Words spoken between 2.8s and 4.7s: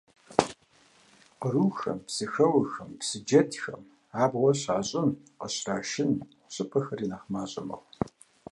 псы джэдхэм абгъуэ